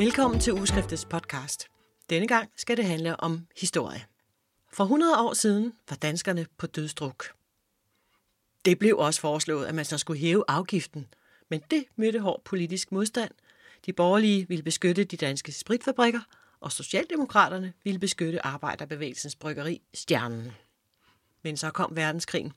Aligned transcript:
Velkommen 0.00 0.40
til 0.40 0.52
Ugeskriftets 0.52 1.04
podcast. 1.04 1.66
Denne 2.10 2.26
gang 2.26 2.50
skal 2.56 2.76
det 2.76 2.84
handle 2.84 3.20
om 3.20 3.46
historie. 3.60 4.06
For 4.72 4.84
100 4.84 5.18
år 5.18 5.34
siden 5.34 5.72
var 5.88 5.96
danskerne 5.96 6.46
på 6.58 6.66
dødsdruk. 6.66 7.24
Det 8.64 8.78
blev 8.78 8.98
også 8.98 9.20
foreslået, 9.20 9.66
at 9.66 9.74
man 9.74 9.84
så 9.84 9.98
skulle 9.98 10.20
hæve 10.20 10.44
afgiften, 10.48 11.06
men 11.48 11.62
det 11.70 11.84
mødte 11.96 12.20
hård 12.20 12.42
politisk 12.44 12.92
modstand. 12.92 13.30
De 13.86 13.92
borgerlige 13.92 14.48
ville 14.48 14.62
beskytte 14.62 15.04
de 15.04 15.16
danske 15.16 15.52
spritfabrikker, 15.52 16.20
og 16.60 16.72
Socialdemokraterne 16.72 17.72
ville 17.84 17.98
beskytte 17.98 18.46
arbejderbevægelsens 18.46 19.36
bryggeri 19.36 19.82
Stjernen. 19.94 20.52
Men 21.42 21.56
så 21.56 21.70
kom 21.70 21.96
verdenskrigen, 21.96 22.52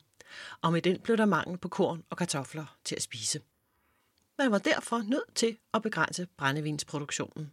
og 0.62 0.72
med 0.72 0.82
den 0.82 1.00
blev 1.00 1.16
der 1.16 1.26
mangel 1.26 1.58
på 1.58 1.68
korn 1.68 2.04
og 2.10 2.16
kartofler 2.16 2.76
til 2.84 2.94
at 2.94 3.02
spise. 3.02 3.40
Man 4.38 4.50
var 4.50 4.58
derfor 4.58 4.98
nødt 4.98 5.34
til 5.34 5.58
at 5.74 5.82
begrænse 5.82 6.26
brændevinsproduktionen 6.38 7.52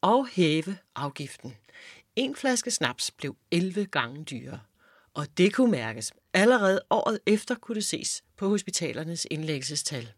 og 0.00 0.26
hæve 0.26 0.76
afgiften. 0.94 1.56
En 2.16 2.36
flaske 2.36 2.70
snaps 2.70 3.10
blev 3.10 3.36
11 3.50 3.86
gange 3.86 4.24
dyrere, 4.24 4.60
og 5.14 5.26
det 5.38 5.54
kunne 5.54 5.70
mærkes. 5.70 6.12
Allerede 6.34 6.80
året 6.90 7.18
efter 7.26 7.54
kunne 7.54 7.74
det 7.74 7.84
ses 7.84 8.24
på 8.36 8.48
hospitalernes 8.48 9.26
indlæggelsestal. 9.30 10.12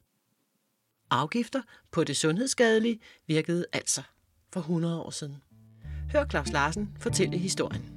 Afgifter 1.11 1.63
på 1.91 2.05
det 2.05 2.17
sundhedsskadelige 2.17 3.01
virkede 3.27 3.67
altså 3.73 4.03
for 4.53 4.61
100 4.61 5.01
år 5.01 5.11
siden. 5.11 5.43
Hør 6.13 6.27
Claus 6.29 6.53
Larsen 6.53 6.97
fortælle 7.01 7.39
historien. 7.39 7.94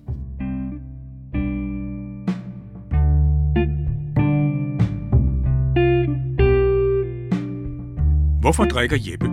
Hvorfor 8.47 8.65
drikker 8.65 8.97
Jeppe? 8.99 9.25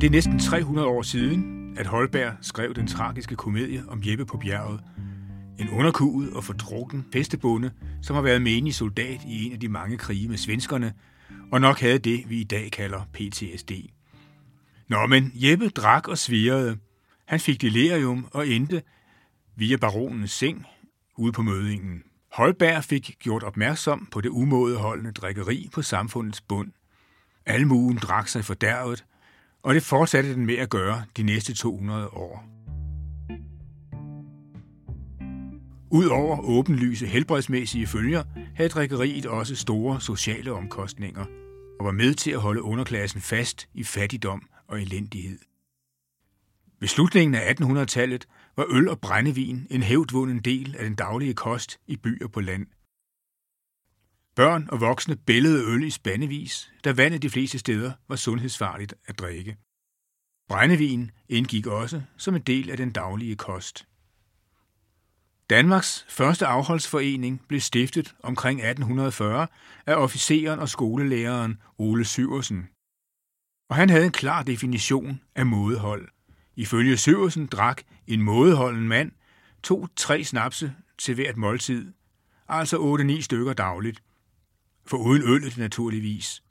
Det 0.00 0.06
er 0.06 0.10
næsten 0.10 0.38
300 0.38 0.86
år 0.86 1.02
siden, 1.02 1.74
at 1.78 1.86
Holberg 1.86 2.32
skrev 2.40 2.74
den 2.74 2.86
tragiske 2.86 3.36
komedie 3.36 3.84
om 3.88 4.02
Jeppe 4.04 4.26
på 4.26 4.36
bjerget. 4.36 4.80
En 5.58 5.68
underkuget 5.70 6.32
og 6.32 6.44
fordrukken 6.44 7.06
festebonde, 7.12 7.70
som 8.02 8.14
har 8.14 8.22
været 8.22 8.42
menig 8.42 8.74
soldat 8.74 9.20
i 9.26 9.46
en 9.46 9.52
af 9.52 9.60
de 9.60 9.68
mange 9.68 9.98
krige 9.98 10.28
med 10.28 10.36
svenskerne, 10.36 10.92
og 11.52 11.60
nok 11.60 11.80
havde 11.80 11.98
det, 11.98 12.24
vi 12.28 12.40
i 12.40 12.44
dag 12.44 12.70
kalder 12.72 13.00
PTSD. 13.12 13.72
Nå, 14.88 15.06
men 15.06 15.32
Jeppe 15.34 15.68
drak 15.68 16.08
og 16.08 16.18
svirrede. 16.18 16.78
Han 17.26 17.40
fik 17.40 17.60
delirium 17.60 18.26
og 18.30 18.48
endte 18.48 18.82
via 19.56 19.76
baronens 19.76 20.30
seng 20.30 20.66
ude 21.18 21.32
på 21.32 21.42
mødingen. 21.42 22.02
Holberg 22.32 22.84
fik 22.84 23.16
gjort 23.20 23.42
opmærksom 23.42 24.08
på 24.12 24.20
det 24.20 24.28
umådeholdende 24.28 25.12
drikkeri 25.12 25.68
på 25.72 25.82
samfundets 25.82 26.40
bund. 26.40 26.72
Almuen 27.46 27.96
drak 27.96 28.28
sig 28.28 28.44
fordærvet, 28.44 29.04
og 29.62 29.74
det 29.74 29.82
fortsatte 29.82 30.34
den 30.34 30.46
med 30.46 30.54
at 30.54 30.70
gøre 30.70 31.04
de 31.16 31.22
næste 31.22 31.54
200 31.54 32.08
år. 32.08 32.44
Udover 35.90 36.40
åbenlyse 36.40 37.06
helbredsmæssige 37.06 37.86
følger, 37.86 38.22
havde 38.54 38.68
drikkeriet 38.68 39.26
også 39.26 39.56
store 39.56 40.00
sociale 40.00 40.52
omkostninger 40.52 41.24
og 41.80 41.86
var 41.86 41.92
med 41.92 42.14
til 42.14 42.30
at 42.30 42.40
holde 42.40 42.62
underklassen 42.62 43.20
fast 43.20 43.68
i 43.74 43.84
fattigdom 43.84 44.42
og 44.68 44.82
elendighed. 44.82 45.38
Ved 46.80 46.88
slutningen 46.88 47.34
af 47.34 47.54
1800-tallet 47.54 48.26
var 48.56 48.66
øl 48.70 48.88
og 48.88 49.00
brændevin 49.00 49.66
en 49.70 49.82
hævdvunden 49.82 50.38
del 50.38 50.76
af 50.78 50.84
den 50.84 50.94
daglige 50.94 51.34
kost 51.34 51.78
i 51.86 51.96
byer 51.96 52.28
på 52.28 52.40
land– 52.40 52.66
Børn 54.36 54.68
og 54.72 54.80
voksne 54.80 55.16
bællede 55.16 55.64
øl 55.64 55.82
i 55.82 55.90
spandevis, 55.90 56.72
da 56.84 56.92
vandet 56.92 57.22
de 57.22 57.30
fleste 57.30 57.58
steder 57.58 57.92
var 58.08 58.16
sundhedsfarligt 58.16 58.94
at 59.06 59.18
drikke. 59.18 59.56
Brændevin 60.48 61.10
indgik 61.28 61.66
også 61.66 62.02
som 62.16 62.34
en 62.34 62.42
del 62.42 62.70
af 62.70 62.76
den 62.76 62.92
daglige 62.92 63.36
kost. 63.36 63.86
Danmarks 65.50 66.06
første 66.08 66.46
afholdsforening 66.46 67.42
blev 67.48 67.60
stiftet 67.60 68.14
omkring 68.22 68.60
1840 68.60 69.46
af 69.86 69.94
officeren 69.94 70.60
og 70.60 70.68
skolelæreren 70.68 71.58
Ole 71.78 72.04
Syversen. 72.04 72.68
Og 73.70 73.76
han 73.76 73.90
havde 73.90 74.04
en 74.04 74.12
klar 74.12 74.42
definition 74.42 75.20
af 75.34 75.46
mådehold. 75.46 76.08
Ifølge 76.56 76.96
Syversen 76.96 77.46
drak 77.46 77.82
en 78.06 78.22
mådeholden 78.22 78.88
mand 78.88 79.12
to-tre 79.62 80.24
snapse 80.24 80.74
til 80.98 81.14
hvert 81.14 81.36
måltid, 81.36 81.92
altså 82.48 82.96
8-9 83.18 83.20
stykker 83.20 83.52
dagligt– 83.52 84.02
for 84.86 84.96
uden 84.96 85.22
øllet 85.22 85.58
naturligvis. 85.58 86.42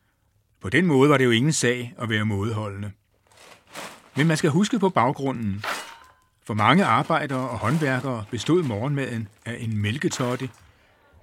På 0.62 0.70
den 0.70 0.86
måde 0.86 1.10
var 1.10 1.18
det 1.18 1.26
jo 1.26 1.32
ingen 1.32 1.54
sag 1.54 1.94
at 1.98 2.10
være 2.10 2.26
modholdende. 2.26 2.92
Men 4.16 4.28
man 4.28 4.38
skal 4.38 4.50
huske 4.50 4.80
på 4.80 4.90
baggrunden. 4.90 5.66
For 6.44 6.54
mange 6.54 6.86
arbejdere 6.86 7.50
og 7.50 7.58
håndværkere 7.58 8.26
bestod 8.32 8.64
morgenmaden 8.64 9.28
af 9.46 9.58
en 9.60 9.78
mælketotte, 9.78 10.50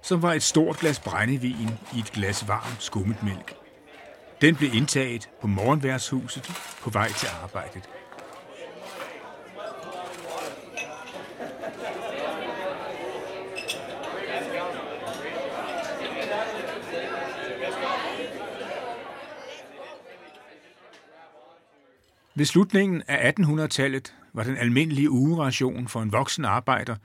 som 0.03 0.21
var 0.21 0.33
et 0.33 0.43
stort 0.43 0.79
glas 0.79 0.99
brændevin 0.99 1.69
i 1.95 1.99
et 1.99 2.11
glas 2.11 2.47
varm 2.47 2.75
skummet 2.79 3.23
mælk. 3.23 3.55
Den 4.41 4.55
blev 4.55 4.73
indtaget 4.73 5.29
på 5.41 5.47
morgenværshuset 5.47 6.51
på 6.81 6.89
vej 6.89 7.11
til 7.11 7.27
arbejdet. 7.43 7.89
Ved 22.35 22.45
slutningen 22.45 23.03
af 23.07 23.33
1800-tallet 23.39 24.15
var 24.33 24.43
den 24.43 24.57
almindelige 24.57 25.09
ugeration 25.09 25.87
for 25.87 26.01
en 26.01 26.11
voksen 26.11 26.45
arbejder 26.45 26.95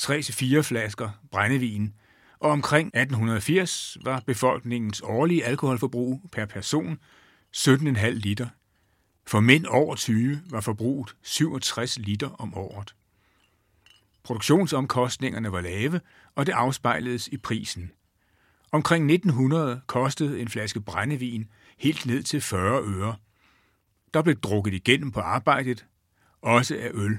3-4 0.00 0.60
flasker 0.60 1.10
brændevin, 1.30 1.94
og 2.38 2.50
omkring 2.50 2.86
1880 2.86 3.96
var 4.04 4.22
befolkningens 4.26 5.00
årlige 5.04 5.44
alkoholforbrug 5.44 6.20
per 6.32 6.46
person 6.46 6.98
17,5 7.56 8.08
liter. 8.08 8.48
For 9.26 9.40
mænd 9.40 9.66
over 9.66 9.94
20 9.94 10.42
var 10.50 10.60
forbruget 10.60 11.16
67 11.22 11.98
liter 11.98 12.28
om 12.28 12.54
året. 12.54 12.94
Produktionsomkostningerne 14.22 15.52
var 15.52 15.60
lave, 15.60 16.00
og 16.34 16.46
det 16.46 16.52
afspejledes 16.52 17.28
i 17.28 17.36
prisen. 17.36 17.90
Omkring 18.72 19.12
1900 19.12 19.80
kostede 19.86 20.40
en 20.40 20.48
flaske 20.48 20.80
brændevin 20.80 21.48
helt 21.78 22.06
ned 22.06 22.22
til 22.22 22.40
40 22.40 22.82
øre– 22.82 23.16
der 24.14 24.22
blev 24.22 24.36
drukket 24.36 24.74
igennem 24.74 25.10
på 25.10 25.20
arbejdet, 25.20 25.86
også 26.42 26.76
af 26.76 26.90
øl. 26.94 27.18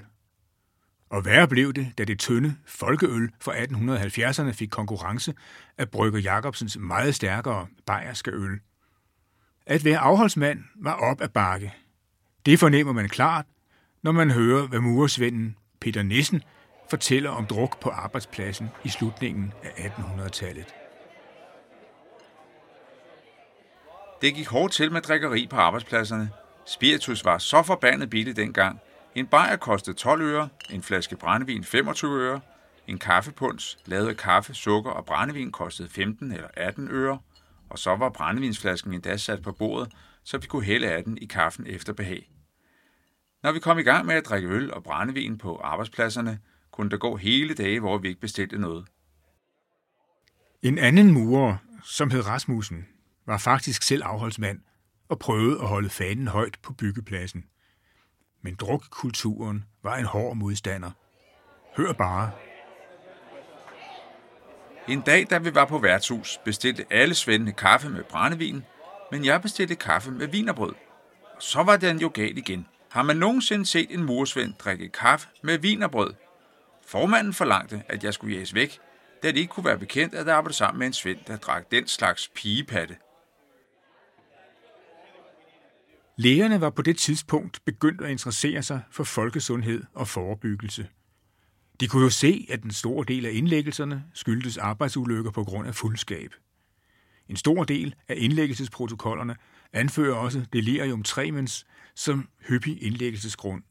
Og 1.09 1.25
værre 1.25 1.47
blev 1.47 1.73
det, 1.73 1.93
da 1.97 2.03
det 2.03 2.19
tynde 2.19 2.55
folkeøl 2.65 3.31
fra 3.41 3.53
1870'erne 3.53 4.51
fik 4.51 4.69
konkurrence 4.69 5.33
af 5.77 5.89
Brygger 5.89 6.19
Jacobsens 6.19 6.77
meget 6.77 7.15
stærkere 7.15 7.67
bayerske 7.85 8.31
øl. 8.31 8.59
At 9.65 9.85
være 9.85 9.97
afholdsmand 9.97 10.63
var 10.75 10.93
op 10.93 11.21
ad 11.21 11.29
bakke. 11.29 11.73
Det 12.45 12.59
fornemmer 12.59 12.93
man 12.93 13.09
klart, 13.09 13.45
når 14.03 14.11
man 14.11 14.31
hører, 14.31 14.67
hvad 14.67 14.79
muresvenden 14.79 15.55
Peter 15.81 16.03
Nissen 16.03 16.43
fortæller 16.89 17.29
om 17.29 17.45
druk 17.45 17.79
på 17.79 17.89
arbejdspladsen 17.89 18.69
i 18.83 18.89
slutningen 18.89 19.53
af 19.63 19.89
1800-tallet. 19.89 20.75
Det 24.21 24.35
gik 24.35 24.47
hårdt 24.47 24.73
til 24.73 24.91
med 24.91 25.01
drikkeri 25.01 25.47
på 25.49 25.55
arbejdspladserne, 25.55 26.29
Spiritus 26.67 27.25
var 27.25 27.37
så 27.37 27.63
forbandet 27.63 28.09
billig 28.09 28.35
dengang. 28.35 28.79
En 29.15 29.27
bajer 29.27 29.55
kostede 29.55 29.97
12 29.97 30.21
øre, 30.21 30.49
en 30.69 30.83
flaske 30.83 31.15
brændevin 31.15 31.63
25 31.63 32.21
øre, 32.21 32.41
en 32.87 32.97
kaffepunds 32.97 33.77
lavet 33.85 34.07
af 34.07 34.17
kaffe, 34.17 34.53
sukker 34.53 34.91
og 34.91 35.05
brændevin 35.05 35.51
kostede 35.51 35.89
15 35.89 36.31
eller 36.31 36.47
18 36.53 36.87
øre, 36.91 37.19
og 37.69 37.79
så 37.79 37.95
var 37.95 38.09
brændevinsflasken 38.09 38.93
endda 38.93 39.17
sat 39.17 39.41
på 39.41 39.51
bordet, 39.51 39.93
så 40.23 40.37
vi 40.37 40.47
kunne 40.47 40.63
hælde 40.63 40.87
af 40.87 41.03
den 41.03 41.17
i 41.17 41.25
kaffen 41.25 41.67
efter 41.67 41.93
behag. 41.93 42.29
Når 43.43 43.51
vi 43.51 43.59
kom 43.59 43.79
i 43.79 43.83
gang 43.83 44.05
med 44.05 44.15
at 44.15 44.25
drikke 44.25 44.47
øl 44.47 44.73
og 44.73 44.83
brændevin 44.83 45.37
på 45.37 45.57
arbejdspladserne, 45.63 46.39
kunne 46.71 46.89
der 46.89 46.97
gå 46.97 47.15
hele 47.15 47.53
dage, 47.53 47.79
hvor 47.79 47.97
vi 47.97 48.07
ikke 48.07 48.21
bestilte 48.21 48.57
noget. 48.57 48.87
En 50.61 50.77
anden 50.77 51.11
murer, 51.11 51.57
som 51.83 52.11
hed 52.11 52.27
Rasmussen, 52.27 52.87
var 53.25 53.37
faktisk 53.37 53.83
selv 53.83 54.03
afholdsmand– 54.03 54.59
og 55.09 55.19
prøvede 55.19 55.61
at 55.61 55.67
holde 55.67 55.89
fanen 55.89 56.27
højt 56.27 56.57
på 56.63 56.73
byggepladsen. 56.73 57.45
Men 58.41 58.55
drukkulturen 58.55 59.65
var 59.83 59.95
en 59.95 60.05
hård 60.05 60.35
modstander. 60.35 60.91
Hør 61.77 61.93
bare. 61.93 62.31
En 64.87 65.01
dag, 65.01 65.27
da 65.29 65.37
vi 65.37 65.55
var 65.55 65.65
på 65.65 65.77
værtshus, 65.79 66.39
bestilte 66.45 66.85
alle 66.89 67.15
svendene 67.15 67.51
kaffe 67.51 67.89
med 67.89 68.03
brændevin, 68.03 68.63
men 69.11 69.25
jeg 69.25 69.41
bestilte 69.41 69.75
kaffe 69.75 70.11
med 70.11 70.27
vinerbrød. 70.27 70.73
Og 71.35 71.41
så 71.41 71.63
var 71.63 71.77
den 71.77 71.99
jo 71.99 72.11
galt 72.13 72.37
igen. 72.37 72.67
Har 72.91 73.03
man 73.03 73.17
nogensinde 73.17 73.65
set 73.65 73.87
en 73.89 74.03
mursvend 74.03 74.53
drikke 74.53 74.89
kaffe 74.89 75.27
med 75.43 75.57
vinerbrød? 75.57 76.13
Formanden 76.87 77.33
forlangte, 77.33 77.83
at 77.87 78.03
jeg 78.03 78.13
skulle 78.13 78.35
jages 78.35 78.53
væk, 78.53 78.79
da 79.23 79.27
det 79.27 79.37
ikke 79.37 79.51
kunne 79.51 79.65
være 79.65 79.77
bekendt, 79.79 80.15
at 80.15 80.27
jeg 80.27 80.35
arbejdede 80.35 80.57
sammen 80.57 80.79
med 80.79 80.87
en 80.87 80.93
svend, 80.93 81.19
der 81.27 81.37
drak 81.37 81.71
den 81.71 81.87
slags 81.87 82.31
pigepatte. 82.35 82.97
Lægerne 86.17 86.61
var 86.61 86.69
på 86.69 86.81
det 86.81 86.97
tidspunkt 86.97 87.59
begyndt 87.65 88.01
at 88.01 88.11
interessere 88.11 88.63
sig 88.63 88.81
for 88.91 89.03
folkesundhed 89.03 89.83
og 89.93 90.07
forebyggelse. 90.07 90.87
De 91.79 91.87
kunne 91.87 92.03
jo 92.03 92.09
se, 92.09 92.47
at 92.49 92.63
en 92.63 92.71
stor 92.71 93.03
del 93.03 93.25
af 93.25 93.31
indlæggelserne 93.33 94.03
skyldtes 94.13 94.57
arbejdsulykker 94.57 95.31
på 95.31 95.43
grund 95.43 95.67
af 95.67 95.75
fuldskab. 95.75 96.33
En 97.29 97.35
stor 97.35 97.63
del 97.63 97.95
af 98.07 98.15
indlæggelsesprotokollerne 98.17 99.35
anfører 99.73 100.15
også 100.15 100.45
delirium 100.53 101.03
tremens 101.03 101.65
som 101.95 102.29
hyppig 102.47 102.83
indlæggelsesgrund. 102.83 103.63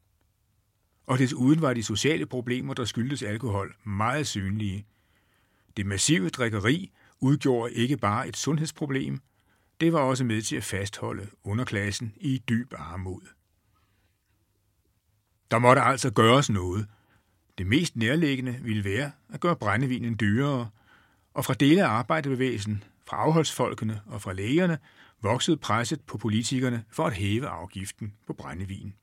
Og 1.07 1.19
desuden 1.19 1.61
var 1.63 1.75
de 1.75 1.83
sociale 1.83 2.27
problemer, 2.27 2.75
der 2.75 2.85
skyldtes 2.85 3.23
alkohol, 3.23 3.75
meget 3.85 4.27
synlige. 4.27 4.87
Det 5.77 5.87
massive 5.87 6.29
drikkeri 6.29 6.93
udgjorde 7.21 7.73
ikke 7.73 7.97
bare 7.97 8.29
et 8.29 8.37
sundhedsproblem, 8.37 9.21
det 9.81 9.93
var 9.93 10.01
også 10.01 10.25
med 10.25 10.43
til 10.43 10.57
at 10.57 10.65
fastholde 10.65 11.29
underklassen 11.45 12.15
i 12.17 12.43
dyb 12.49 12.73
armod. 12.77 13.21
Der 15.51 15.59
måtte 15.59 15.83
altså 15.83 16.13
gøres 16.13 16.51
noget. 16.51 16.87
Det 17.59 17.67
mest 17.67 17.97
nærliggende 17.97 18.59
ville 18.63 18.85
være 18.85 19.13
at 19.33 19.41
gøre 19.41 19.57
brændevinen 19.57 20.17
dyrere, 20.21 20.71
og 21.35 21.45
fra 21.45 21.55
dele 21.55 21.85
af 21.85 21.89
arbejderbevægelsen, 21.89 22.85
fra 23.07 23.17
afholdsfolkene 23.17 24.01
og 24.07 24.23
fra 24.23 24.33
lægerne 24.33 24.79
voksede 25.23 25.57
presset 25.57 26.01
på 26.01 26.19
politikerne 26.19 26.85
for 26.91 27.07
at 27.07 27.13
hæve 27.13 27.49
afgiften 27.49 28.15
på 28.27 28.33
brændevin. 28.33 28.95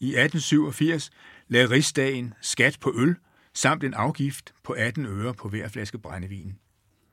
I 0.00 0.08
1887 0.08 1.10
lagde 1.48 1.70
rigsdagen 1.70 2.34
skat 2.40 2.78
på 2.80 2.92
øl 2.94 3.16
samt 3.54 3.84
en 3.84 3.94
afgift 3.94 4.54
på 4.62 4.72
18 4.72 5.06
øre 5.06 5.34
på 5.34 5.48
hver 5.48 5.68
flaske 5.68 5.98
brændevin. 5.98 6.58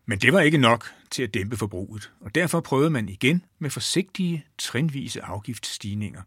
Men 0.10 0.20
det 0.20 0.34
var 0.34 0.40
ikke 0.40 0.58
nok 0.58 0.94
til 1.12 1.24
at 1.24 1.34
dæmpe 1.34 1.58
forbruget, 1.58 2.12
og 2.20 2.36
derfor 2.36 2.60
prøvede 2.60 2.90
man 2.90 3.10
igen 3.10 3.46
med 3.60 3.70
forsigtige, 3.70 4.46
trinvise 4.58 5.22
afgiftsstigninger. 5.22 6.22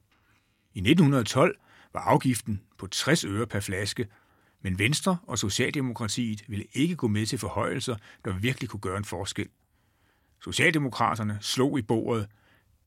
I 0.75 0.79
1912 0.79 1.59
var 1.93 2.01
afgiften 2.01 2.63
på 2.79 2.87
60 2.87 3.25
øre 3.25 3.47
per 3.47 3.61
flaske, 3.61 4.09
men 4.61 4.79
Venstre 4.79 5.17
og 5.27 5.39
Socialdemokratiet 5.39 6.45
ville 6.49 6.65
ikke 6.73 6.97
gå 6.97 7.09
med 7.09 7.27
til 7.27 7.39
forhøjelser, 7.39 7.97
der 8.25 8.39
virkelig 8.39 8.69
kunne 8.69 8.81
gøre 8.81 8.99
en 8.99 9.05
forskel. 9.05 9.49
Socialdemokraterne 10.45 11.39
slog 11.41 11.79
i 11.79 11.83
bordet. 11.83 12.29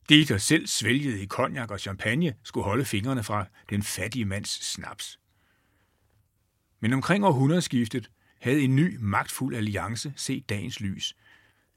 De, 0.08 0.24
der 0.24 0.38
selv 0.38 0.66
svælgede 0.66 1.22
i 1.22 1.26
konjak 1.26 1.70
og 1.70 1.80
champagne, 1.80 2.34
skulle 2.42 2.64
holde 2.64 2.84
fingrene 2.84 3.22
fra 3.22 3.46
den 3.70 3.82
fattige 3.82 4.24
mands 4.24 4.66
snaps. 4.72 5.18
Men 6.80 6.92
omkring 6.92 7.24
århundredeskiftet 7.24 8.10
havde 8.40 8.62
en 8.62 8.76
ny 8.76 8.96
magtfuld 9.00 9.56
alliance 9.56 10.12
set 10.16 10.48
dagens 10.48 10.80
lys. 10.80 11.16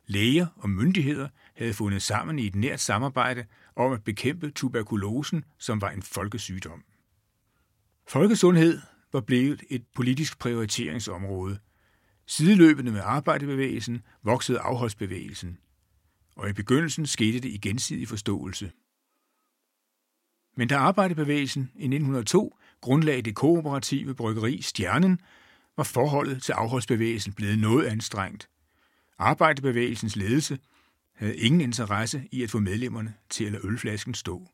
Læger 0.06 0.47
og 0.56 0.69
myndigheder 0.69 1.29
havde 1.56 1.73
fundet 1.73 2.01
sammen 2.01 2.39
i 2.39 2.47
et 2.47 2.56
nært 2.56 2.79
samarbejde 2.79 3.45
om 3.75 3.91
at 3.91 4.03
bekæmpe 4.03 4.51
tuberkulosen, 4.51 5.44
som 5.57 5.81
var 5.81 5.89
en 5.89 6.01
folkesygdom. 6.01 6.83
Folkesundhed 8.07 8.81
var 9.13 9.21
blevet 9.21 9.63
et 9.69 9.85
politisk 9.95 10.39
prioriteringsområde. 10.39 11.59
Sideløbende 12.25 12.91
med 12.91 13.01
arbejdebevægelsen 13.03 14.01
voksede 14.23 14.59
afholdsbevægelsen, 14.59 15.57
og 16.35 16.50
i 16.50 16.53
begyndelsen 16.53 17.06
skete 17.06 17.39
det 17.39 17.50
i 17.50 17.57
gensidig 17.57 18.07
forståelse. 18.07 18.71
Men 20.57 20.67
da 20.67 20.77
arbejdebevægelsen 20.77 21.71
i 21.75 21.83
1902 21.83 22.57
grundlagde 22.81 23.21
det 23.21 23.35
kooperative 23.35 24.15
bryggeri 24.15 24.61
Stjernen, 24.61 25.21
var 25.80 25.84
forholdet 25.84 26.44
til 26.44 26.52
afholdsbevægelsen 26.52 27.34
blevet 27.34 27.60
noget 27.60 27.86
anstrengt. 27.86 28.50
Arbejderbevægelsens 29.18 30.16
ledelse 30.16 30.60
havde 31.16 31.38
ingen 31.38 31.62
interesse 31.62 32.24
i 32.31 32.44
at 32.44 32.50
få 32.50 32.60
medlemmerne 32.60 33.14
til 33.30 33.46
at 33.46 33.52
lade 33.52 33.66
ølflasken 33.66 34.14
stå. 34.14 34.48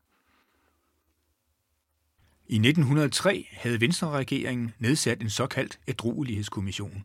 I 2.48 2.54
1903 2.54 3.48
havde 3.52 3.80
Venstre-regeringen 3.80 4.74
nedsat 4.78 5.22
en 5.22 5.30
såkaldt 5.30 5.78
ædruelighedskommission. 5.88 7.04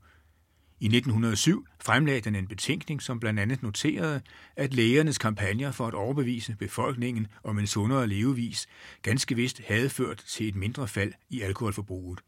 I 0.79 0.85
1907 0.85 1.65
fremlagde 1.79 2.21
den 2.21 2.35
en 2.35 2.47
betænkning, 2.47 3.01
som 3.01 3.19
blandt 3.19 3.39
andet 3.39 3.63
noterede, 3.63 4.21
at 4.55 4.73
lægernes 4.73 5.17
kampagner 5.17 5.71
for 5.71 5.87
at 5.87 5.93
overbevise 5.93 6.55
befolkningen 6.59 7.27
om 7.43 7.59
en 7.59 7.67
sundere 7.67 8.07
levevis 8.07 8.67
ganske 9.01 9.35
vist 9.35 9.61
havde 9.67 9.89
ført 9.89 10.23
til 10.27 10.47
et 10.47 10.55
mindre 10.55 10.87
fald 10.87 11.13
i 11.29 11.41
alkoholforbruget. 11.41 12.21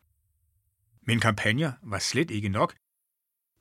Men 1.06 1.20
kampagner 1.20 1.72
var 1.84 2.00
slet 2.00 2.32
ikke 2.32 2.50
nok, 2.50 2.76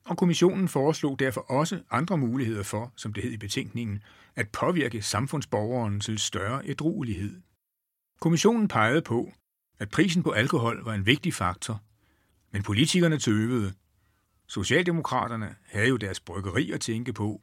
og 0.05 0.17
kommissionen 0.17 0.67
foreslog 0.67 1.19
derfor 1.19 1.41
også 1.41 1.83
andre 1.91 2.17
muligheder 2.17 2.63
for, 2.63 2.93
som 2.95 3.13
det 3.13 3.23
hed 3.23 3.31
i 3.31 3.37
betænkningen, 3.37 4.03
at 4.35 4.49
påvirke 4.49 5.01
samfundsborgeren 5.01 5.99
til 5.99 6.19
større 6.19 6.61
ædruelighed. 6.65 7.41
Kommissionen 8.19 8.67
pegede 8.67 9.01
på, 9.01 9.31
at 9.79 9.89
prisen 9.89 10.23
på 10.23 10.31
alkohol 10.31 10.83
var 10.83 10.93
en 10.93 11.05
vigtig 11.05 11.33
faktor, 11.33 11.81
men 12.51 12.63
politikerne 12.63 13.17
tøvede. 13.17 13.73
Socialdemokraterne 14.47 15.55
havde 15.65 15.87
jo 15.87 15.97
deres 15.97 16.19
bryggeri 16.19 16.71
at 16.71 16.81
tænke 16.81 17.13
på. 17.13 17.41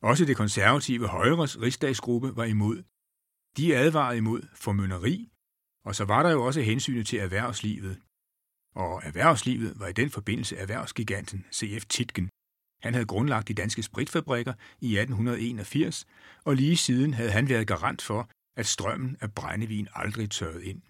Også 0.00 0.24
det 0.24 0.36
konservative 0.36 1.06
Højres 1.06 1.60
rigsdagsgruppe 1.60 2.36
var 2.36 2.44
imod. 2.44 2.82
De 3.56 3.76
advarede 3.76 4.18
imod 4.18 4.42
formynderi, 4.54 5.30
og 5.84 5.94
så 5.94 6.04
var 6.04 6.22
der 6.22 6.30
jo 6.30 6.44
også 6.44 6.60
hensynet 6.60 7.06
til 7.06 7.18
erhvervslivet. 7.18 8.00
Og 8.74 9.02
erhvervslivet 9.04 9.72
var 9.80 9.86
i 9.86 9.92
den 9.92 10.10
forbindelse 10.10 10.56
erhvervsgiganten 10.56 11.44
C.F. 11.52 11.84
Titgen. 11.84 12.28
Han 12.82 12.94
havde 12.94 13.06
grundlagt 13.06 13.48
de 13.48 13.54
danske 13.54 13.82
spritfabrikker 13.82 14.52
i 14.80 14.98
1881, 14.98 16.06
og 16.44 16.56
lige 16.56 16.76
siden 16.76 17.14
havde 17.14 17.30
han 17.30 17.48
været 17.48 17.66
garant 17.66 18.02
for, 18.02 18.28
at 18.56 18.66
strømmen 18.66 19.16
af 19.20 19.32
brændevin 19.32 19.88
aldrig 19.94 20.30
tørrede 20.30 20.64
ind. 20.64 20.82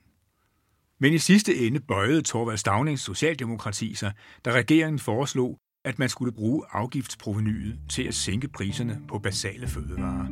Men 0.98 1.12
i 1.12 1.19
sidste 1.19 1.66
ende 1.66 1.81
bøjede 1.81 2.22
Torvald 2.22 2.58
Stavnings 2.58 3.02
socialdemokrati 3.02 3.94
sig, 3.94 4.12
da 4.44 4.52
regeringen 4.52 4.98
foreslog, 4.98 5.58
at 5.84 5.98
man 5.98 6.08
skulle 6.08 6.32
bruge 6.32 6.64
afgiftsprovenyet 6.70 7.78
til 7.90 8.02
at 8.02 8.14
sænke 8.14 8.48
priserne 8.48 9.00
på 9.08 9.19
basale 9.19 9.69
fødevarer. 9.69 10.26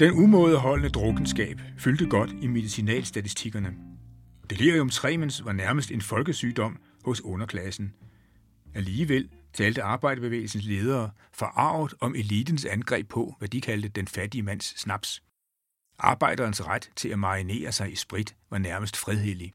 Den 0.00 0.12
umådeholdende 0.12 0.88
drukkenskab 0.88 1.60
fyldte 1.78 2.06
godt 2.06 2.30
i 2.42 2.46
medicinalstatistikkerne. 2.46 3.74
Delirium 4.50 4.90
tremens 4.90 5.44
var 5.44 5.52
nærmest 5.52 5.90
en 5.90 6.00
folkesygdom 6.00 6.78
hos 7.04 7.20
underklassen. 7.20 7.94
Alligevel 8.74 9.28
talte 9.52 9.82
arbejderbevægelsens 9.82 10.64
ledere 10.64 11.10
forarvet 11.32 11.94
om 12.00 12.14
elitens 12.14 12.64
angreb 12.64 13.08
på, 13.08 13.34
hvad 13.38 13.48
de 13.48 13.60
kaldte 13.60 13.88
den 13.88 14.08
fattige 14.08 14.42
mands 14.42 14.80
snaps. 14.80 15.22
Arbejderens 15.98 16.66
ret 16.66 16.90
til 16.96 17.08
at 17.08 17.18
marinere 17.18 17.72
sig 17.72 17.92
i 17.92 17.96
sprit 17.96 18.36
var 18.50 18.58
nærmest 18.58 18.96
fredhellig. 18.96 19.52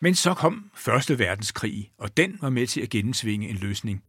Men 0.00 0.14
så 0.14 0.34
kom 0.34 0.70
Første 0.74 1.18
Verdenskrig, 1.18 1.92
og 1.98 2.16
den 2.16 2.38
var 2.40 2.50
med 2.50 2.66
til 2.66 2.80
at 2.80 2.90
gennemsvinge 2.90 3.48
en 3.48 3.56
løsning. 3.56 4.04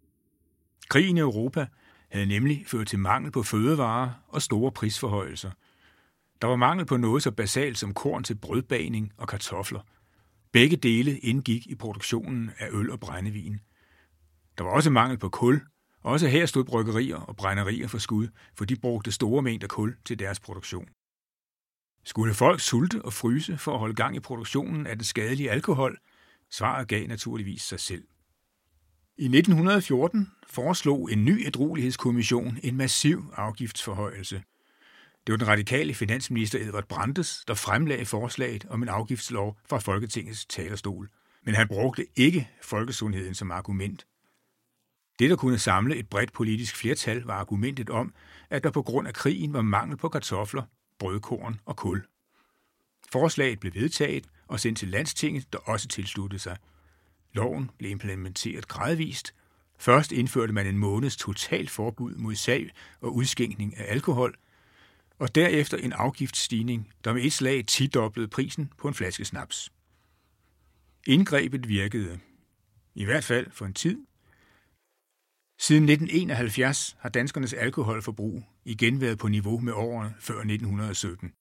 Krigen 0.90 1.18
i 1.18 1.20
Europa 1.20 1.68
havde 2.12 2.26
nemlig 2.26 2.64
ført 2.68 2.88
til 2.88 3.00
mangel 3.00 3.32
på 3.32 3.44
fødevarer 3.44 4.10
og 4.28 4.42
store 4.42 4.72
prisforhøjelser. 4.72 5.52
Der 6.42 6.48
var 6.48 6.56
mangel 6.56 6.86
på 6.86 6.98
noget 6.98 7.24
så 7.24 7.32
basalt 7.32 7.78
som 7.78 7.94
korn 7.94 8.24
til 8.24 8.36
brødbagning 8.36 9.12
og 9.18 9.28
kartofler. 9.28 9.82
Begge 10.52 10.78
dele 10.78 11.18
indgik 11.18 11.68
i 11.68 11.76
produktionen 11.76 12.52
af 12.58 12.68
øl 12.72 12.92
og 12.92 13.00
brændevin. 13.00 13.60
Der 14.58 14.64
var 14.64 14.72
også 14.72 14.90
mangel 14.90 15.18
på 15.18 15.30
kul. 15.30 15.62
Også 16.02 16.28
her 16.28 16.46
stod 16.46 16.64
bryggerier 16.64 17.18
og 17.18 17.36
brænderier 17.36 17.88
for 17.88 17.98
skud, 17.98 18.28
for 18.58 18.66
de 18.66 18.76
brugte 18.76 19.12
store 19.12 19.42
mængder 19.42 19.68
kul 19.68 19.96
til 20.06 20.20
deres 20.20 20.40
produktion. 20.40 20.90
Skulle 22.04 22.34
folk 22.34 22.60
sulte 22.60 23.02
og 23.02 23.14
fryse 23.14 23.58
for 23.58 23.74
at 23.74 23.80
holde 23.80 23.96
gang 23.96 24.16
i 24.16 24.20
produktionen 24.20 24.88
af 24.88 24.96
den 24.96 25.04
skadelige 25.04 25.52
alkohol? 25.52 25.98
Svaret 26.52 26.88
gav 26.88 27.08
naturligvis 27.08 27.62
sig 27.62 27.80
selv. 27.80 28.04
I 29.20 29.26
1914 29.26 30.32
foreslog 30.48 31.12
en 31.12 31.26
ny 31.26 31.48
ædruelighedskommission 31.48 32.58
en 32.64 32.78
massiv 32.78 33.34
afgiftsforhøjelse. 33.36 34.44
Det 35.28 35.34
var 35.34 35.38
den 35.38 35.48
radikale 35.48 35.94
finansminister 35.94 36.60
Edvard 36.60 36.88
Brandes, 36.88 37.44
der 37.48 37.54
fremlagde 37.54 38.06
forslaget 38.06 38.66
om 38.70 38.84
en 38.84 38.90
afgiftslov 38.90 39.58
fra 39.70 39.78
Folketingets 39.78 40.46
talerstol. 40.46 41.10
Men 41.46 41.56
han 41.56 41.68
brugte 41.68 42.06
ikke 42.16 42.50
folkesundheden 42.62 43.36
som 43.36 43.52
argument. 43.52 44.08
Det, 45.20 45.30
der 45.30 45.36
kunne 45.36 45.58
samle 45.58 45.96
et 45.96 46.10
bredt 46.10 46.34
politisk 46.34 46.76
flertal, 46.76 47.22
var 47.22 47.34
argumentet 47.34 47.90
om, 47.90 48.14
at 48.50 48.64
der 48.64 48.72
på 48.72 48.82
grund 48.82 49.08
af 49.08 49.14
krigen 49.14 49.54
var 49.54 49.62
mangel 49.62 49.98
på 49.98 50.10
kartofler, 50.10 50.64
brødkorn 51.00 51.60
og 51.66 51.76
kul. 51.76 52.04
Forslaget 53.12 53.60
blev 53.60 53.74
vedtaget 53.74 54.28
og 54.48 54.60
sendt 54.60 54.80
til 54.80 54.88
landstinget, 54.88 55.54
der 55.54 55.60
også 55.60 55.88
tilsluttede 55.88 56.40
sig– 56.40 56.58
Loven 57.34 57.70
blev 57.78 57.92
implementeret 57.92 58.68
gradvist. 58.68 59.36
Først 59.78 60.12
indførte 60.12 60.54
man 60.54 60.68
en 60.68 60.78
måneds 60.78 61.18
totalt 61.18 61.70
forbud 61.70 62.16
mod 62.16 62.36
salg 62.36 62.72
og 63.02 63.16
udskænkning 63.16 63.78
af 63.78 63.86
alkohol, 63.94 64.38
og 65.20 65.36
derefter 65.36 65.78
en 65.78 65.94
afgiftsstigning, 65.94 66.94
der 67.04 67.14
med 67.14 67.24
et 67.24 67.34
slag 67.34 67.66
tidoblede 67.66 68.28
prisen 68.28 68.74
på 68.78 68.88
en 68.88 68.94
flaske 68.94 69.26
snaps. 69.26 69.72
Indgrebet 71.08 71.68
virkede. 71.68 72.20
I 72.96 73.06
hvert 73.06 73.24
fald 73.24 73.52
for 73.52 73.66
en 73.66 73.74
tid. 73.74 74.06
Siden 75.60 75.84
1971 75.84 76.98
har 77.00 77.10
danskernes 77.10 77.54
alkoholforbrug 77.54 78.44
igen 78.66 79.02
været 79.02 79.18
på 79.18 79.28
niveau 79.28 79.60
med 79.60 79.74
årene 79.74 80.16
før 80.20 80.40
1917. 80.40 81.34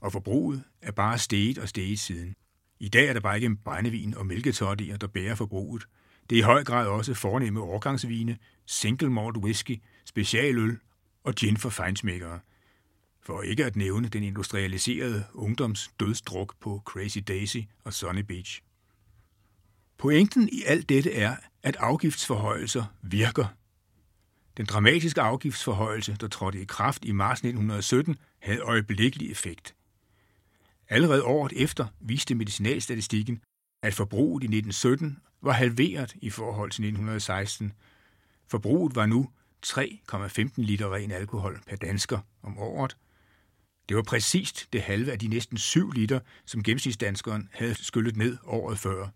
Og 0.00 0.12
forbruget 0.12 0.64
er 0.82 0.92
bare 0.92 1.18
steget 1.18 1.58
og 1.58 1.68
steget 1.68 2.00
siden. 2.00 2.34
I 2.80 2.88
dag 2.88 3.08
er 3.08 3.12
det 3.12 3.22
bare 3.22 3.36
ikke 3.36 3.56
brændevin 3.64 4.14
og 4.14 4.26
mælketoddier, 4.26 4.96
der 4.96 5.06
bærer 5.06 5.34
forbruget. 5.34 5.84
Det 6.30 6.36
er 6.36 6.40
i 6.40 6.44
høj 6.44 6.64
grad 6.64 6.86
også 6.86 7.14
fornemme 7.14 7.60
årgangsvine, 7.60 8.38
single 8.66 9.10
malt 9.10 9.36
whisky, 9.36 9.82
specialøl 10.04 10.78
og 11.24 11.34
gin 11.34 11.56
for 11.56 11.70
fejnsmækkere. 11.70 12.40
For 13.22 13.42
ikke 13.42 13.64
at 13.64 13.76
nævne 13.76 14.08
den 14.08 14.22
industrialiserede 14.22 15.24
ungdoms 15.34 15.90
dødsdruk 16.00 16.54
på 16.60 16.82
Crazy 16.84 17.18
Daisy 17.28 17.58
og 17.84 17.92
Sunny 17.92 18.20
Beach. 18.20 18.62
Pointen 19.98 20.48
i 20.52 20.62
alt 20.66 20.88
dette 20.88 21.12
er, 21.14 21.36
at 21.62 21.76
afgiftsforhøjelser 21.76 22.84
virker. 23.02 23.46
Den 24.56 24.66
dramatiske 24.66 25.20
afgiftsforhøjelse, 25.20 26.16
der 26.20 26.28
trådte 26.28 26.60
i 26.60 26.64
kraft 26.64 27.04
i 27.04 27.12
marts 27.12 27.38
1917, 27.38 28.16
havde 28.38 28.60
øjeblikkelig 28.60 29.30
effekt. 29.30 29.74
Allerede 30.88 31.24
året 31.24 31.52
efter 31.56 31.86
viste 32.00 32.34
medicinalstatistikken, 32.34 33.40
at 33.82 33.94
forbruget 33.94 34.42
i 34.42 34.46
1917 34.46 35.18
var 35.42 35.52
halveret 35.52 36.14
i 36.22 36.30
forhold 36.30 36.70
til 36.70 36.84
1916. 36.84 37.72
Forbruget 38.48 38.96
var 38.96 39.06
nu 39.06 39.30
3,15 39.66 40.50
liter 40.56 40.94
ren 40.94 41.10
alkohol 41.10 41.60
per 41.66 41.76
dansker 41.76 42.18
om 42.42 42.58
året. 42.58 42.96
Det 43.88 43.96
var 43.96 44.02
præcist 44.02 44.72
det 44.72 44.82
halve 44.82 45.12
af 45.12 45.18
de 45.18 45.28
næsten 45.28 45.58
7 45.58 45.90
liter, 45.90 46.20
som 46.46 46.62
gennemsnitsdanskeren 46.62 47.48
havde 47.52 47.74
skyllet 47.74 48.16
ned 48.16 48.38
året 48.44 48.78
før. 48.78 49.08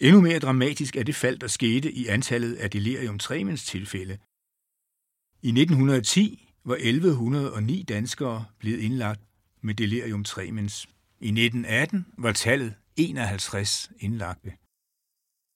Endnu 0.00 0.20
mere 0.20 0.38
dramatisk 0.38 0.96
er 0.96 1.02
det 1.02 1.14
fald, 1.14 1.38
der 1.38 1.46
skete 1.46 1.92
i 1.92 2.06
antallet 2.06 2.54
af 2.54 2.70
delirium 2.70 3.18
tremens 3.18 3.64
tilfælde. 3.64 4.18
I 5.42 5.48
1910 5.48 6.52
var 6.64 6.76
1109 6.80 7.82
danskere 7.82 8.44
blevet 8.58 8.80
indlagt 8.80 9.20
med 9.66 9.74
delirium 9.74 10.24
tremens. 10.24 10.88
I 11.20 11.28
1918 11.28 12.06
var 12.18 12.32
tallet 12.32 12.74
51 12.96 13.90
indlagte. 13.98 14.52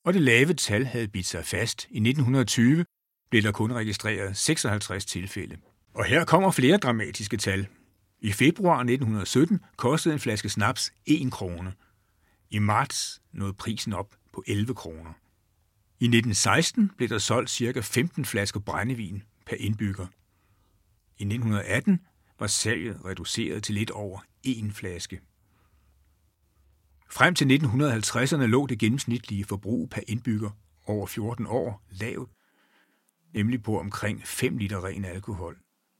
Og 0.05 0.13
det 0.13 0.21
lave 0.21 0.53
tal 0.53 0.85
havde 0.85 1.07
bidt 1.07 1.25
sig 1.25 1.45
fast. 1.45 1.87
I 1.89 1.97
1920 1.97 2.85
blev 3.29 3.41
der 3.43 3.51
kun 3.51 3.73
registreret 3.73 4.37
56 4.37 5.05
tilfælde. 5.05 5.57
Og 5.93 6.05
her 6.05 6.25
kommer 6.25 6.51
flere 6.51 6.77
dramatiske 6.77 7.37
tal. 7.37 7.67
I 8.19 8.31
februar 8.31 8.77
1917 8.79 9.59
kostede 9.75 10.13
en 10.13 10.19
flaske 10.19 10.49
snaps 10.49 10.93
1 11.05 11.31
krone. 11.31 11.73
I 12.49 12.59
marts 12.59 13.21
nåede 13.33 13.53
prisen 13.53 13.93
op 13.93 14.15
på 14.33 14.43
11 14.47 14.75
kroner. 14.75 15.13
I 15.99 16.05
1916 16.05 16.91
blev 16.97 17.09
der 17.09 17.17
solgt 17.17 17.49
ca. 17.49 17.79
15 17.79 18.25
flasker 18.25 18.59
brændevin 18.59 19.23
per 19.45 19.55
indbygger. 19.59 20.07
I 21.17 21.23
1918 21.23 21.99
var 22.41 22.47
salget 22.47 23.05
reduceret 23.05 23.63
til 23.63 23.75
lidt 23.75 23.91
over 23.91 24.19
én 24.47 24.71
flaske. 24.71 25.21
Frem 27.09 27.35
til 27.35 27.45
1950'erne 27.45 28.45
lå 28.45 28.67
det 28.67 28.79
gennemsnitlige 28.79 29.45
forbrug 29.45 29.89
per 29.89 30.01
indbygger 30.07 30.49
over 30.85 31.07
14 31.07 31.45
år 31.47 31.83
lavt, 31.89 32.31
nemlig 33.33 33.63
på 33.63 33.79
omkring 33.79 34.27
5 34.27 34.57
liter 34.57 34.85
ren 34.85 35.05
alkohol. 35.05 35.57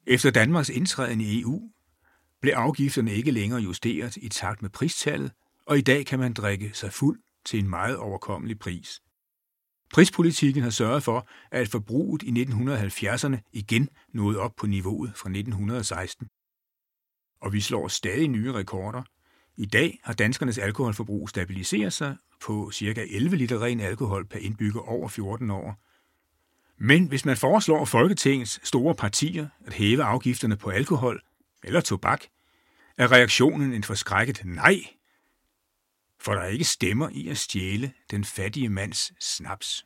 Efter 0.07 0.31
Danmarks 0.31 0.69
indtræden 0.69 1.21
i 1.21 1.41
EU 1.41 1.71
blev 2.41 2.53
afgifterne 2.53 3.13
ikke 3.13 3.31
længere 3.31 3.59
justeret 3.59 4.17
i 4.17 4.29
takt 4.29 4.61
med 4.61 4.69
pristallet, 4.69 5.31
og 5.65 5.77
i 5.77 5.81
dag 5.81 6.05
kan 6.05 6.19
man 6.19 6.33
drikke 6.33 6.71
sig 6.73 6.93
fuld 6.93 7.19
til 7.45 7.59
en 7.59 7.69
meget 7.69 7.97
overkommelig 7.97 8.59
pris. 8.59 9.01
Prispolitikken 9.93 10.63
har 10.63 10.69
sørget 10.69 11.03
for, 11.03 11.27
at 11.51 11.67
forbruget 11.67 12.23
i 12.23 12.43
1970'erne 12.43 13.49
igen 13.53 13.89
nåede 14.13 14.39
op 14.39 14.55
på 14.57 14.67
niveauet 14.67 15.11
fra 15.15 15.29
1916. 15.29 16.27
Og 17.41 17.53
vi 17.53 17.61
slår 17.61 17.87
stadig 17.87 18.27
nye 18.27 18.53
rekorder. 18.53 19.03
I 19.57 19.65
dag 19.65 19.99
har 20.03 20.13
danskernes 20.13 20.57
alkoholforbrug 20.57 21.29
stabiliseret 21.29 21.93
sig 21.93 22.15
på 22.41 22.71
ca. 22.73 23.05
11 23.09 23.35
liter 23.35 23.63
ren 23.63 23.79
alkohol 23.79 24.25
per 24.25 24.39
indbygger 24.39 24.81
over 24.81 25.07
14 25.07 25.49
år. 25.49 25.79
Men 26.77 27.07
hvis 27.07 27.25
man 27.25 27.37
foreslår 27.37 27.85
Folketingets 27.85 28.67
store 28.67 28.95
partier 28.95 29.47
at 29.65 29.73
hæve 29.73 30.03
afgifterne 30.03 30.57
på 30.57 30.69
alkohol 30.69 31.21
eller 31.63 31.81
tobak, 31.81 32.21
er 32.97 33.11
reaktionen 33.11 33.73
en 33.73 33.83
forskrækket 33.83 34.41
nej 34.45 34.75
for 36.23 36.33
der 36.33 36.45
ikke 36.45 36.65
stemmer 36.65 37.09
i 37.09 37.27
at 37.27 37.37
stjæle 37.37 37.93
den 38.11 38.23
fattige 38.23 38.69
mands 38.69 39.11
snaps. 39.23 39.85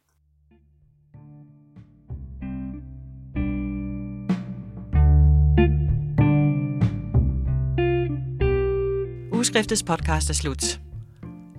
Ugeskriftets 9.33 9.83
podcast 9.83 10.29
er 10.29 10.33
slut. 10.33 10.81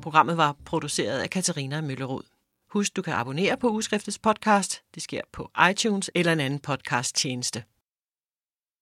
Programmet 0.03 0.37
var 0.37 0.57
produceret 0.65 1.19
af 1.19 1.31
Katarina 1.31 1.81
Møllerod. 1.81 2.23
Husk, 2.71 2.97
du 2.97 3.03
kan 3.03 3.13
abonnere 3.13 3.57
på 3.57 3.71
Ugeskriftets 3.71 4.19
podcast. 4.19 4.83
Det 4.95 5.03
sker 5.03 5.21
på 5.33 5.51
iTunes 5.71 6.11
eller 6.15 6.33
en 6.33 6.41
anden 6.41 6.61
podcast 6.61 7.17
tjeneste. 7.17 7.65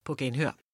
På 0.05 0.15
genhør. 0.15 0.64